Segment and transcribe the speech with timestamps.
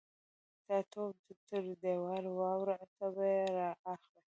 [0.65, 1.17] _تا توپ
[1.47, 4.21] تر دېوال واړاوه، ته به يې را اخلې.